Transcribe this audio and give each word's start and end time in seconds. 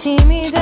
tímida. 0.00 0.59